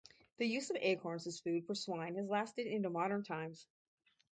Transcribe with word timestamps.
The 0.37 0.47
use 0.47 0.71
of 0.71 0.77
acorns 0.79 1.27
as 1.27 1.39
food 1.39 1.67
for 1.67 1.75
swine 1.75 2.15
has 2.15 2.27
lasted 2.27 2.65
into 2.65 2.89
modern 2.89 3.21
times. 3.23 3.67